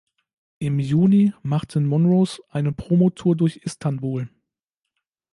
Im 0.57 0.79
Juni 0.79 1.31
machten 1.43 1.85
Monrose 1.85 2.41
eine 2.49 2.71
Promotour 2.71 3.35
durch 3.37 3.57
Istanbul. 3.57 4.27